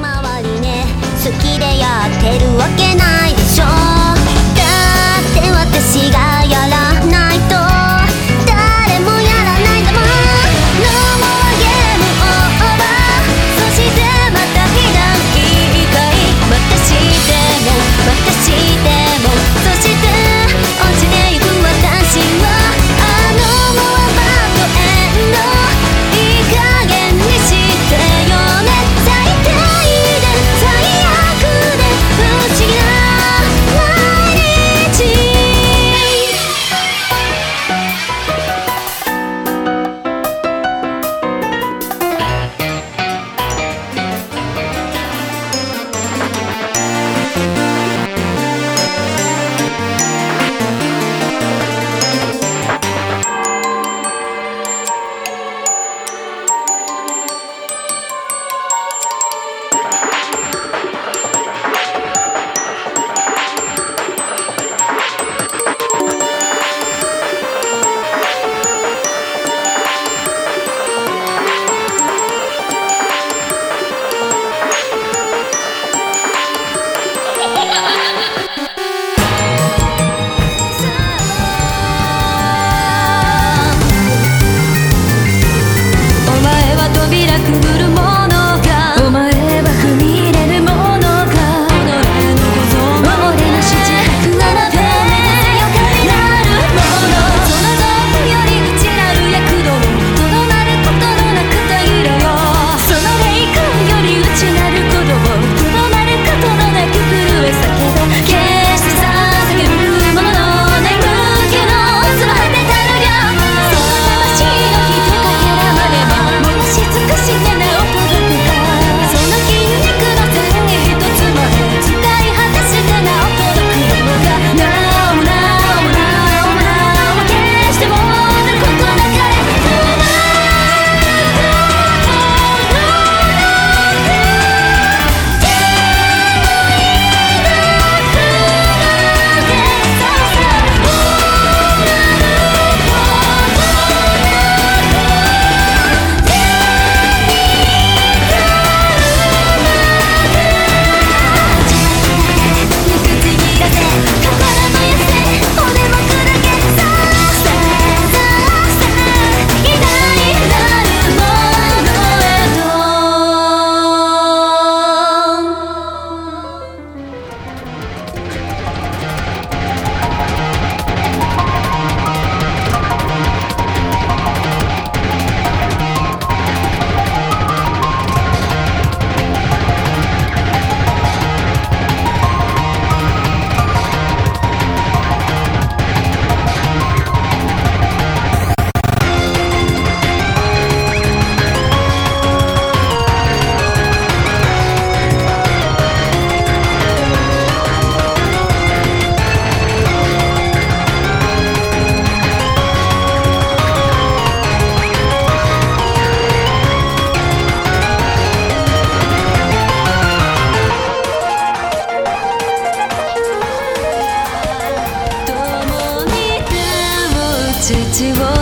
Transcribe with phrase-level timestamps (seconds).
[0.00, 0.84] 回りね。
[1.24, 3.25] 好きでやってるわけない。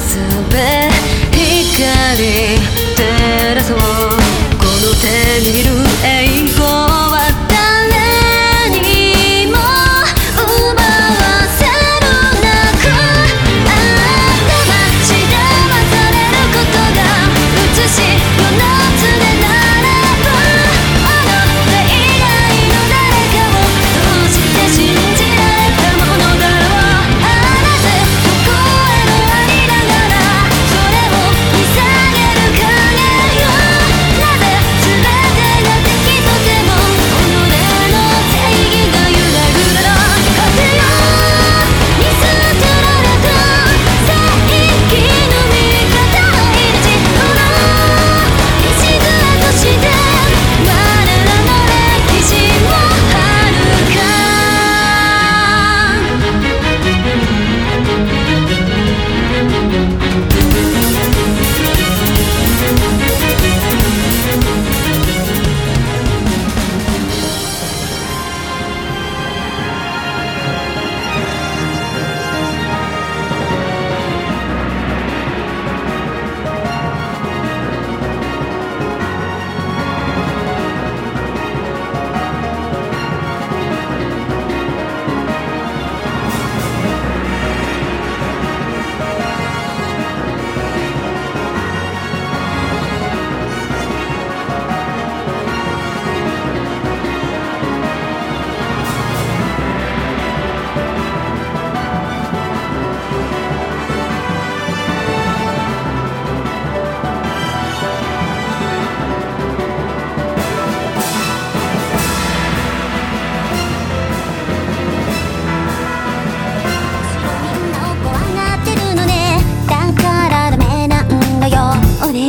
[0.00, 0.16] す
[0.50, 0.88] べ
[1.32, 2.58] 光
[2.96, 5.70] 照らそうこの手にいる
[6.04, 6.89] 栄光。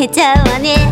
[0.03, 0.90] えちゃうわね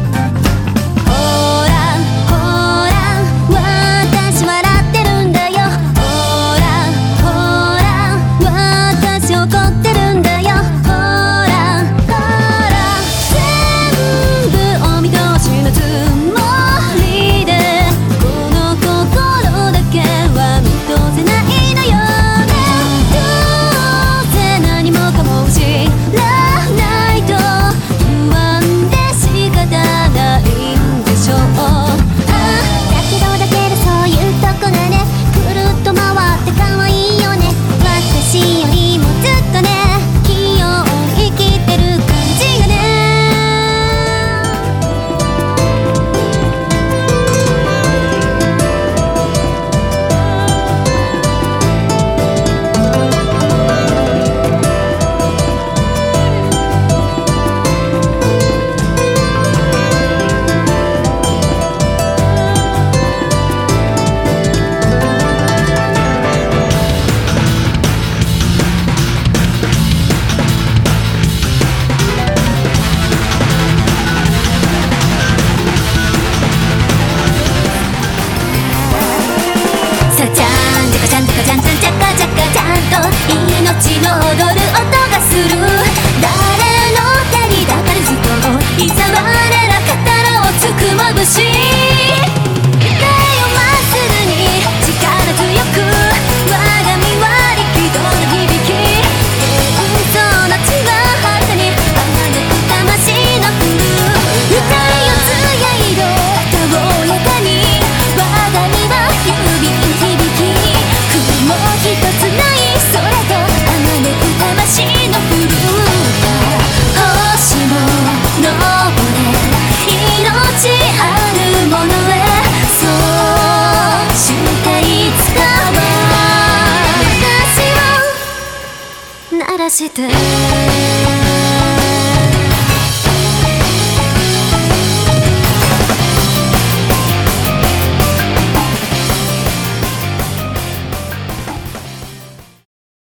[129.67, 131.08] して